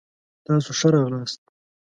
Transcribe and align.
تاسو 0.45 0.69
ښه 0.79 0.87
راغلاست. 0.93 1.41